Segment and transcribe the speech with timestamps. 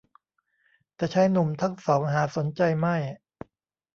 [0.95, 2.95] แต่ชายหนุ่มทั้งสองหาสนใจไม่